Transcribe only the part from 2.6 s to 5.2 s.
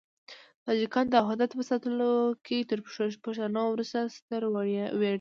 تر پښتنو وروسته ستر ویاړونه لري.